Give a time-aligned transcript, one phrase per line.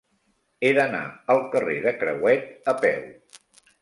[0.61, 1.01] He d'anar
[1.33, 3.05] al carrer de Crehuet a peu.